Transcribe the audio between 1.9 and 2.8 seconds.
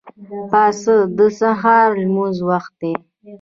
د لمونځ وخت